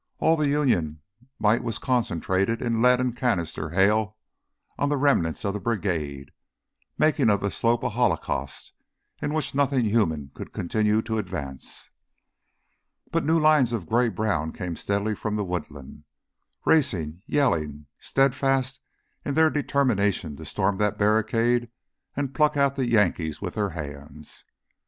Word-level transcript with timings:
All 0.17 0.35
the 0.35 0.47
Union 0.49 1.01
might 1.37 1.63
was 1.63 1.77
concentrated 1.77 2.59
in 2.59 2.73
a 2.73 2.77
lead 2.79 2.99
and 2.99 3.15
canister 3.15 3.69
hail 3.69 4.17
on 4.79 4.89
the 4.89 4.97
remnants 4.97 5.45
of 5.45 5.53
the 5.53 5.59
brigade, 5.59 6.31
making 6.97 7.29
of 7.29 7.39
the 7.41 7.51
slope 7.51 7.83
a 7.83 7.89
holocaust 7.89 8.73
in 9.21 9.31
which 9.31 9.53
nothing 9.53 9.85
human 9.85 10.31
could 10.33 10.53
continue 10.53 11.03
to 11.03 11.19
advance. 11.19 11.91
But 13.11 13.25
new 13.25 13.39
lines 13.39 13.73
of 13.73 13.85
gray 13.85 14.09
brown 14.09 14.53
came 14.53 14.75
steadily 14.75 15.13
from 15.13 15.35
the 15.35 15.45
woodland, 15.45 16.05
racing, 16.65 17.21
yelling, 17.27 17.85
steadfast 17.99 18.79
in 19.23 19.35
their 19.35 19.51
determination 19.51 20.35
to 20.37 20.45
storm 20.45 20.79
that 20.79 20.97
barricade 20.97 21.69
and 22.15 22.33
pluck 22.33 22.57
out 22.57 22.73
the 22.73 22.89
Yankees 22.89 23.39
with 23.39 23.53
their 23.53 23.69
hands. 23.69 24.45